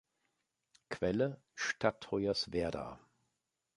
[0.89, 2.97] Quelle: Stadt Hoyerswerda